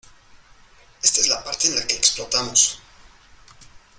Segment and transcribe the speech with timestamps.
[1.03, 2.81] ¡Esta es la parte en la que explotamos!